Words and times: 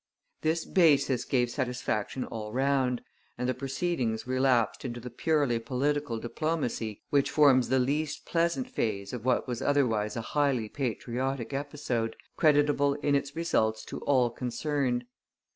This 0.41 0.65
basis 0.65 1.25
gave 1.25 1.51
satisfaction 1.51 2.23
all 2.25 2.51
round, 2.51 3.03
and 3.37 3.47
the 3.47 3.53
proceedings 3.53 4.25
relapsed 4.25 4.83
into 4.83 4.99
the 4.99 5.11
purely 5.11 5.59
political 5.59 6.17
diplomacy 6.17 7.03
which 7.11 7.29
forms 7.29 7.69
the 7.69 7.77
least 7.77 8.25
pleasant 8.25 8.67
phase 8.67 9.13
of 9.13 9.25
what 9.25 9.47
was 9.47 9.61
otherwise 9.61 10.15
a 10.17 10.21
highly 10.21 10.69
patriotic 10.69 11.53
episode, 11.53 12.15
creditable 12.35 12.95
in 13.03 13.13
its 13.13 13.35
results 13.35 13.85
to 13.85 13.99
all 13.99 14.31
concerned. 14.31 15.05